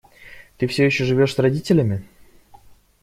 Ты 0.57 0.65
все 0.65 0.85
еще 0.87 1.05
живешь 1.05 1.35
с 1.35 1.37
родителями? 1.37 2.03